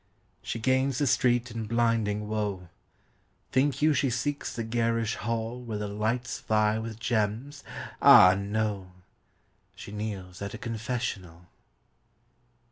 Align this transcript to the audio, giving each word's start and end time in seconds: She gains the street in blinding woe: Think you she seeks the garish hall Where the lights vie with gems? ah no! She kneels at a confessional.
She 0.41 0.57
gains 0.57 0.97
the 0.97 1.05
street 1.05 1.51
in 1.51 1.67
blinding 1.67 2.27
woe: 2.27 2.69
Think 3.51 3.83
you 3.83 3.93
she 3.93 4.09
seeks 4.09 4.51
the 4.51 4.63
garish 4.63 5.13
hall 5.13 5.61
Where 5.61 5.77
the 5.77 5.87
lights 5.87 6.39
vie 6.39 6.79
with 6.79 6.99
gems? 6.99 7.63
ah 8.01 8.33
no! 8.35 8.93
She 9.75 9.91
kneels 9.91 10.41
at 10.41 10.55
a 10.55 10.57
confessional. 10.57 11.45